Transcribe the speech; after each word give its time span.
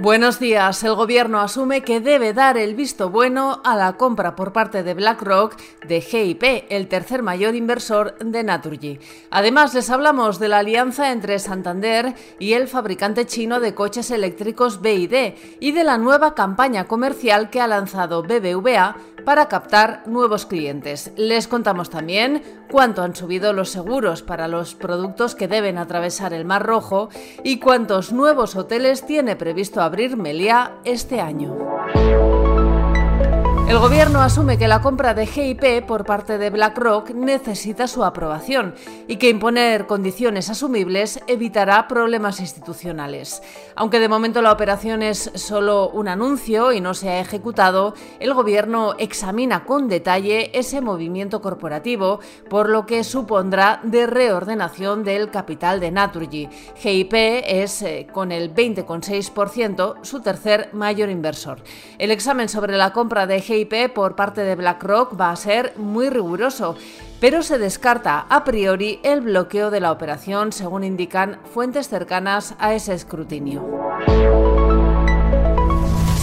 Buenos 0.00 0.38
días. 0.38 0.84
El 0.84 0.94
gobierno 0.94 1.40
asume 1.40 1.80
que 1.82 1.98
debe 2.00 2.32
dar 2.32 2.56
el 2.56 2.76
visto 2.76 3.10
bueno 3.10 3.60
a 3.64 3.74
la 3.74 3.94
compra 3.94 4.36
por 4.36 4.52
parte 4.52 4.84
de 4.84 4.94
BlackRock 4.94 5.56
de 5.88 6.00
GIP, 6.00 6.66
el 6.68 6.86
tercer 6.86 7.24
mayor 7.24 7.56
inversor 7.56 8.16
de 8.18 8.44
Naturgy. 8.44 9.00
Además, 9.32 9.74
les 9.74 9.90
hablamos 9.90 10.38
de 10.38 10.46
la 10.46 10.58
alianza 10.58 11.10
entre 11.10 11.40
Santander 11.40 12.14
y 12.38 12.52
el 12.52 12.68
fabricante 12.68 13.26
chino 13.26 13.58
de 13.58 13.74
coches 13.74 14.12
eléctricos 14.12 14.80
BID 14.80 15.34
y 15.58 15.72
de 15.72 15.82
la 15.82 15.98
nueva 15.98 16.36
campaña 16.36 16.86
comercial 16.86 17.50
que 17.50 17.60
ha 17.60 17.66
lanzado 17.66 18.22
BBVA 18.22 18.94
para 19.28 19.46
captar 19.46 20.04
nuevos 20.06 20.46
clientes. 20.46 21.12
Les 21.14 21.48
contamos 21.48 21.90
también 21.90 22.42
cuánto 22.70 23.02
han 23.02 23.14
subido 23.14 23.52
los 23.52 23.68
seguros 23.68 24.22
para 24.22 24.48
los 24.48 24.74
productos 24.74 25.34
que 25.34 25.48
deben 25.48 25.76
atravesar 25.76 26.32
el 26.32 26.46
Mar 26.46 26.64
Rojo 26.64 27.10
y 27.44 27.58
cuántos 27.58 28.10
nuevos 28.10 28.56
hoteles 28.56 29.04
tiene 29.04 29.36
previsto 29.36 29.82
abrir 29.82 30.16
Meliá 30.16 30.78
este 30.84 31.20
año. 31.20 31.54
El 33.68 33.78
gobierno 33.78 34.22
asume 34.22 34.56
que 34.56 34.66
la 34.66 34.80
compra 34.80 35.12
de 35.12 35.26
GIP 35.26 35.84
por 35.86 36.06
parte 36.06 36.38
de 36.38 36.48
BlackRock 36.48 37.10
necesita 37.10 37.86
su 37.86 38.02
aprobación 38.02 38.74
y 39.06 39.16
que 39.16 39.28
imponer 39.28 39.86
condiciones 39.86 40.48
asumibles 40.48 41.20
evitará 41.26 41.86
problemas 41.86 42.40
institucionales. 42.40 43.42
Aunque 43.76 44.00
de 44.00 44.08
momento 44.08 44.40
la 44.40 44.52
operación 44.52 45.02
es 45.02 45.30
solo 45.34 45.90
un 45.90 46.08
anuncio 46.08 46.72
y 46.72 46.80
no 46.80 46.94
se 46.94 47.10
ha 47.10 47.20
ejecutado, 47.20 47.92
el 48.20 48.32
gobierno 48.32 48.94
examina 48.98 49.66
con 49.66 49.86
detalle 49.86 50.50
ese 50.58 50.80
movimiento 50.80 51.42
corporativo, 51.42 52.20
por 52.48 52.70
lo 52.70 52.86
que 52.86 53.04
supondrá 53.04 53.80
de 53.82 54.06
reordenación 54.06 55.04
del 55.04 55.30
capital 55.30 55.78
de 55.78 55.90
Naturgy. 55.90 56.48
GIP 56.76 57.12
es, 57.46 57.82
eh, 57.82 58.06
con 58.10 58.32
el 58.32 58.48
20,6%, 58.54 59.96
su 60.00 60.22
tercer 60.22 60.70
mayor 60.72 61.10
inversor. 61.10 61.62
El 61.98 62.10
examen 62.10 62.48
sobre 62.48 62.74
la 62.74 62.94
compra 62.94 63.26
de 63.26 63.42
GIP 63.42 63.57
por 63.66 64.14
parte 64.14 64.42
de 64.42 64.54
BlackRock 64.54 65.18
va 65.20 65.30
a 65.30 65.36
ser 65.36 65.72
muy 65.76 66.10
riguroso, 66.10 66.76
pero 67.20 67.42
se 67.42 67.58
descarta 67.58 68.26
a 68.28 68.44
priori 68.44 69.00
el 69.02 69.20
bloqueo 69.20 69.70
de 69.70 69.80
la 69.80 69.92
operación, 69.92 70.52
según 70.52 70.84
indican 70.84 71.38
fuentes 71.52 71.88
cercanas 71.88 72.54
a 72.58 72.74
ese 72.74 72.94
escrutinio. 72.94 73.64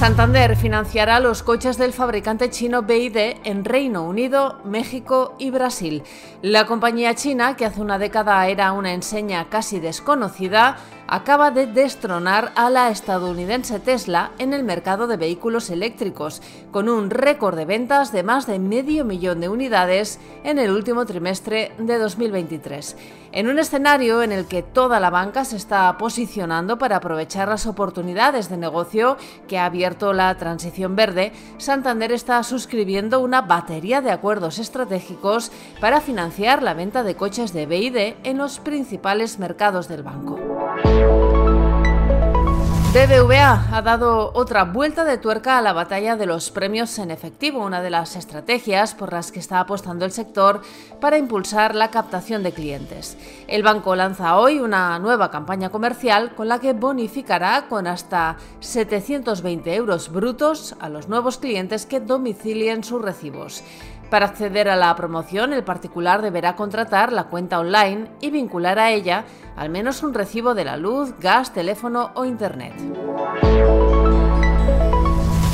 Santander 0.05 0.55
financiará 0.55 1.19
los 1.19 1.41
coches 1.41 1.79
del 1.79 1.91
fabricante 1.91 2.51
chino 2.51 2.83
BID 2.83 3.37
en 3.43 3.65
Reino 3.65 4.03
Unido, 4.03 4.59
México 4.63 5.33
y 5.39 5.49
Brasil. 5.49 6.03
La 6.43 6.67
compañía 6.67 7.15
china, 7.15 7.55
que 7.55 7.65
hace 7.65 7.81
una 7.81 7.97
década 7.97 8.47
era 8.47 8.71
una 8.73 8.93
enseña 8.93 9.49
casi 9.49 9.79
desconocida, 9.79 10.77
acaba 11.07 11.51
de 11.51 11.67
destronar 11.67 12.51
a 12.55 12.69
la 12.69 12.89
estadounidense 12.89 13.79
Tesla 13.79 14.31
en 14.37 14.53
el 14.53 14.63
mercado 14.63 15.07
de 15.07 15.17
vehículos 15.17 15.69
eléctricos, 15.69 16.41
con 16.71 16.89
un 16.89 17.09
récord 17.09 17.55
de 17.55 17.65
ventas 17.65 18.11
de 18.11 18.23
más 18.23 18.47
de 18.47 18.59
medio 18.59 19.05
millón 19.05 19.39
de 19.39 19.49
unidades 19.49 20.19
en 20.43 20.59
el 20.59 20.71
último 20.71 21.05
trimestre 21.05 21.71
de 21.77 21.97
2023. 21.97 22.95
En 23.31 23.49
un 23.49 23.59
escenario 23.59 24.23
en 24.23 24.31
el 24.31 24.45
que 24.45 24.63
toda 24.63 24.99
la 24.99 25.09
banca 25.09 25.45
se 25.45 25.57
está 25.57 25.97
posicionando 25.97 26.77
para 26.77 26.97
aprovechar 26.97 27.49
las 27.49 27.67
oportunidades 27.67 28.49
de 28.49 28.57
negocio 28.57 29.17
que 29.47 29.59
ha 29.59 29.65
la 30.13 30.35
transición 30.37 30.95
verde, 30.95 31.31
Santander 31.57 32.11
está 32.11 32.41
suscribiendo 32.43 33.19
una 33.19 33.41
batería 33.41 34.01
de 34.01 34.11
acuerdos 34.11 34.59
estratégicos 34.59 35.51
para 35.79 36.01
financiar 36.01 36.61
la 36.61 36.73
venta 36.73 37.03
de 37.03 37.15
coches 37.15 37.53
de 37.53 37.65
BID 37.65 38.15
en 38.23 38.37
los 38.37 38.59
principales 38.59 39.39
mercados 39.39 39.87
del 39.87 40.03
banco. 40.03 40.44
BBVA 42.95 43.75
ha 43.75 43.81
dado 43.81 44.31
otra 44.35 44.63
vuelta 44.63 45.03
de 45.03 45.17
tuerca 45.17 45.57
a 45.57 45.61
la 45.61 45.73
batalla 45.73 46.15
de 46.15 46.25
los 46.25 46.49
premios 46.49 46.97
en 46.97 47.11
efectivo, 47.11 47.59
una 47.59 47.81
de 47.81 47.89
las 47.89 48.15
estrategias 48.15 48.95
por 48.95 49.11
las 49.11 49.33
que 49.33 49.39
está 49.41 49.59
apostando 49.59 50.05
el 50.05 50.13
sector 50.13 50.61
para 51.01 51.17
impulsar 51.17 51.75
la 51.75 51.91
captación 51.91 52.41
de 52.41 52.53
clientes. 52.53 53.17
El 53.49 53.63
banco 53.63 53.97
lanza 53.97 54.37
hoy 54.37 54.59
una 54.59 54.97
nueva 54.99 55.29
campaña 55.29 55.71
comercial 55.71 56.35
con 56.35 56.47
la 56.47 56.59
que 56.59 56.71
bonificará 56.71 57.65
con 57.67 57.85
hasta 57.85 58.37
720 58.61 59.75
euros 59.75 60.09
brutos 60.09 60.77
a 60.79 60.87
los 60.87 61.09
nuevos 61.09 61.37
clientes 61.37 61.85
que 61.85 61.99
domicilien 61.99 62.81
sus 62.85 63.01
recibos. 63.01 63.61
Para 64.09 64.27
acceder 64.27 64.69
a 64.69 64.75
la 64.75 64.95
promoción, 64.95 65.51
el 65.51 65.63
particular 65.63 66.21
deberá 66.21 66.55
contratar 66.55 67.11
la 67.11 67.25
cuenta 67.25 67.59
online 67.59 68.07
y 68.21 68.29
vincular 68.29 68.77
a 68.79 68.91
ella 68.91 69.25
al 69.55 69.69
menos 69.69 70.03
un 70.03 70.13
recibo 70.13 70.53
de 70.53 70.65
la 70.65 70.77
luz, 70.77 71.13
gas, 71.19 71.53
teléfono 71.53 72.11
o 72.13 72.25
internet. 72.25 72.73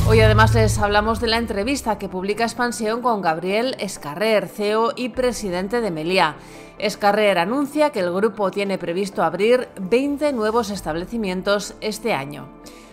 Hoy 0.08 0.20
además 0.20 0.54
les 0.54 0.78
hablamos 0.80 1.22
de 1.22 1.28
la 1.28 1.38
entrevista 1.38 1.98
que 1.98 2.10
publica 2.10 2.44
Expansión 2.44 3.02
con 3.02 3.22
Gabriel 3.22 3.78
Escarrer, 3.80 4.50
CEO 4.50 4.92
y 4.98 5.10
presidente 5.10 5.80
de 5.80 5.90
Meliá. 5.90 6.36
Escarrer 6.80 7.38
anuncia 7.38 7.92
que 7.92 8.02
el 8.02 8.12
grupo 8.12 8.52
tiene 8.52 8.78
previsto 8.78 9.24
abrir 9.24 9.70
20 9.80 10.34
nuevos 10.34 10.70
establecimientos 10.70 11.76
este 11.80 12.14
año. 12.14 12.50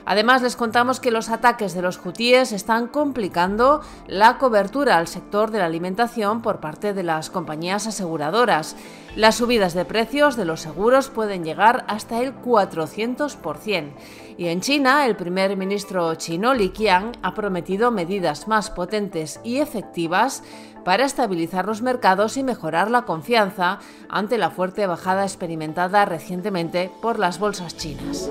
Además, 0.09 0.41
les 0.41 0.57
contamos 0.57 1.01
que 1.01 1.11
los 1.11 1.29
ataques 1.29 1.75
de 1.75 1.83
los 1.83 2.01
hutíes 2.03 2.53
están 2.53 2.87
complicando 2.87 3.83
la 4.07 4.39
cobertura 4.39 4.97
al 4.97 5.07
sector 5.07 5.51
de 5.51 5.59
la 5.59 5.67
alimentación 5.67 6.41
por 6.41 6.61
parte 6.61 6.95
de 6.95 7.03
las 7.03 7.29
compañías 7.29 7.87
aseguradoras. 7.87 8.75
Las 9.17 9.35
subidas 9.35 9.75
de 9.75 9.85
precios 9.85 10.35
de 10.35 10.47
los 10.47 10.63
seguros 10.63 11.11
pueden 11.11 11.45
llegar 11.45 11.85
hasta 11.89 12.23
el 12.23 12.35
400%. 12.35 13.91
Y 14.39 14.47
en 14.47 14.63
China, 14.63 15.05
el 15.05 15.15
primer 15.15 15.55
ministro 15.59 16.15
chino 16.15 16.55
Li 16.55 16.71
Qiang 16.71 17.13
ha 17.23 17.35
prometido 17.35 17.91
medidas 17.91 18.49
más 18.49 18.71
potentes 18.71 19.41
y 19.45 19.59
efectivas 19.59 20.43
para 20.87 21.05
estabilizar 21.05 21.67
los 21.67 21.83
mercados 21.83 22.39
y 22.39 22.43
mejorar 22.43 22.91
la 22.91 23.03
confianza 23.03 23.79
ante 24.09 24.39
la 24.39 24.49
fuerte 24.49 24.87
bajada 24.87 25.25
experimentada 25.25 26.07
recientemente 26.07 26.91
por 27.03 27.19
las 27.19 27.39
bolsas 27.39 27.77
chinas. 27.77 28.31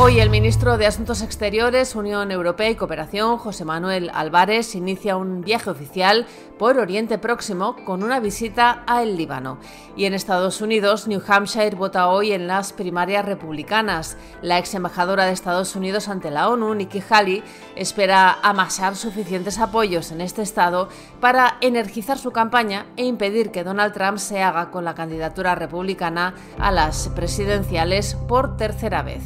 Hoy 0.00 0.20
el 0.20 0.30
ministro 0.30 0.78
de 0.78 0.86
Asuntos 0.86 1.22
Exteriores, 1.22 1.96
Unión 1.96 2.30
Europea 2.30 2.70
y 2.70 2.76
Cooperación, 2.76 3.36
José 3.36 3.64
Manuel 3.64 4.12
Álvarez, 4.14 4.76
inicia 4.76 5.16
un 5.16 5.40
viaje 5.40 5.70
oficial 5.70 6.24
por 6.56 6.78
Oriente 6.78 7.18
Próximo 7.18 7.74
con 7.84 8.04
una 8.04 8.20
visita 8.20 8.84
a 8.86 9.02
el 9.02 9.16
Líbano. 9.16 9.58
Y 9.96 10.04
en 10.04 10.14
Estados 10.14 10.60
Unidos, 10.60 11.08
New 11.08 11.20
Hampshire 11.26 11.74
vota 11.74 12.06
hoy 12.06 12.30
en 12.30 12.46
las 12.46 12.72
primarias 12.72 13.24
republicanas. 13.24 14.16
La 14.40 14.60
ex 14.60 14.72
embajadora 14.74 15.26
de 15.26 15.32
Estados 15.32 15.74
Unidos 15.74 16.08
ante 16.08 16.30
la 16.30 16.48
ONU, 16.48 16.76
Nikki 16.76 17.02
Haley, 17.10 17.42
espera 17.74 18.38
amasar 18.40 18.94
suficientes 18.94 19.58
apoyos 19.58 20.12
en 20.12 20.20
este 20.20 20.42
estado 20.42 20.88
para 21.20 21.56
energizar 21.60 22.18
su 22.18 22.30
campaña 22.30 22.86
e 22.96 23.04
impedir 23.04 23.50
que 23.50 23.64
Donald 23.64 23.94
Trump 23.94 24.18
se 24.18 24.42
haga 24.42 24.70
con 24.70 24.84
la 24.84 24.94
candidatura 24.94 25.56
republicana 25.56 26.34
a 26.56 26.70
las 26.70 27.08
presidenciales 27.08 28.14
por 28.14 28.56
tercera 28.56 29.02
vez. 29.02 29.22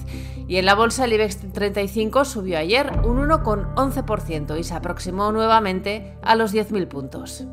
Y 0.48 0.61
en 0.62 0.66
la 0.66 0.76
bolsa 0.76 1.06
el 1.06 1.12
IBEX 1.14 1.52
35 1.52 2.24
subió 2.24 2.56
ayer 2.56 2.88
un 3.02 3.18
1,11% 3.18 4.60
y 4.60 4.62
se 4.62 4.74
aproximó 4.74 5.32
nuevamente 5.32 6.16
a 6.22 6.36
los 6.36 6.54
10.000 6.54 6.86
puntos. 6.86 7.48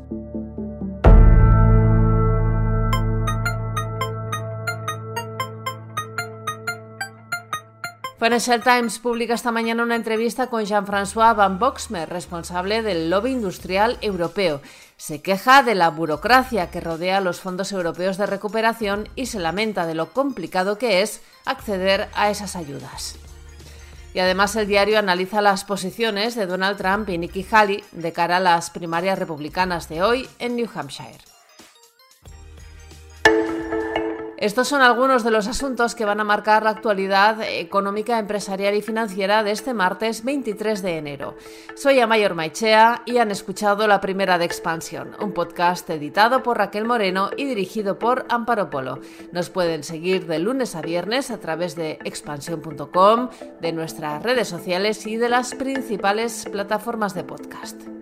Financial 8.20 8.62
Times 8.62 8.98
publica 8.98 9.32
esta 9.32 9.50
mañana 9.50 9.82
una 9.82 9.96
entrevista 9.96 10.48
con 10.48 10.66
Jean-François 10.66 11.34
Van 11.34 11.58
Boxmer, 11.58 12.06
responsable 12.06 12.82
del 12.82 13.08
lobby 13.08 13.30
industrial 13.30 13.96
europeo. 14.02 14.60
Se 14.98 15.22
queja 15.22 15.62
de 15.62 15.74
la 15.74 15.88
burocracia 15.88 16.70
que 16.70 16.82
rodea 16.82 17.22
los 17.22 17.40
fondos 17.40 17.72
europeos 17.72 18.18
de 18.18 18.26
recuperación 18.26 19.08
y 19.16 19.24
se 19.24 19.38
lamenta 19.38 19.86
de 19.86 19.94
lo 19.94 20.12
complicado 20.12 20.76
que 20.76 21.00
es 21.00 21.22
acceder 21.46 22.10
a 22.12 22.28
esas 22.28 22.56
ayudas. 22.56 23.16
Y 24.12 24.18
además 24.18 24.54
el 24.54 24.66
diario 24.66 24.98
analiza 24.98 25.40
las 25.40 25.64
posiciones 25.64 26.34
de 26.34 26.44
Donald 26.44 26.76
Trump 26.76 27.08
y 27.08 27.16
Nikki 27.16 27.46
Haley 27.50 27.82
de 27.92 28.12
cara 28.12 28.36
a 28.36 28.40
las 28.40 28.68
primarias 28.68 29.18
republicanas 29.18 29.88
de 29.88 30.02
hoy 30.02 30.28
en 30.38 30.56
New 30.56 30.68
Hampshire. 30.74 31.29
Estos 34.40 34.68
son 34.68 34.80
algunos 34.80 35.22
de 35.22 35.30
los 35.30 35.46
asuntos 35.48 35.94
que 35.94 36.06
van 36.06 36.18
a 36.18 36.24
marcar 36.24 36.62
la 36.62 36.70
actualidad 36.70 37.42
económica, 37.42 38.18
empresarial 38.18 38.74
y 38.74 38.80
financiera 38.80 39.42
de 39.42 39.50
este 39.50 39.74
martes 39.74 40.24
23 40.24 40.80
de 40.80 40.96
enero. 40.96 41.36
Soy 41.76 42.00
Amayor 42.00 42.34
Maichea 42.34 43.02
y 43.04 43.18
han 43.18 43.30
escuchado 43.30 43.86
La 43.86 44.00
Primera 44.00 44.38
de 44.38 44.46
Expansión, 44.46 45.14
un 45.20 45.34
podcast 45.34 45.90
editado 45.90 46.42
por 46.42 46.56
Raquel 46.56 46.86
Moreno 46.86 47.28
y 47.36 47.44
dirigido 47.44 47.98
por 47.98 48.24
Amparo 48.30 48.70
Polo. 48.70 49.00
Nos 49.30 49.50
pueden 49.50 49.84
seguir 49.84 50.26
de 50.26 50.38
lunes 50.38 50.74
a 50.74 50.80
viernes 50.80 51.30
a 51.30 51.38
través 51.38 51.76
de 51.76 51.98
expansión.com, 52.06 53.28
de 53.60 53.72
nuestras 53.72 54.22
redes 54.22 54.48
sociales 54.48 55.06
y 55.06 55.18
de 55.18 55.28
las 55.28 55.54
principales 55.54 56.46
plataformas 56.50 57.12
de 57.14 57.24
podcast. 57.24 57.99